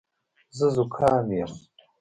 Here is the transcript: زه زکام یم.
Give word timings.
زه 0.57 0.67
زکام 0.75 1.27
یم. 1.37 1.51